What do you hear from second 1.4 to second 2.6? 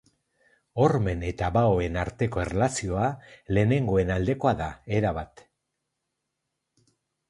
baoen arteko